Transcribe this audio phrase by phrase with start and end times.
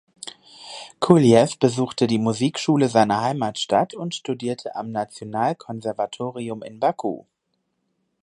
[0.99, 7.25] Quliyev besuchte die Musikschule seiner Heimatstadt und studierte am Nationalkonservatorium in Baku.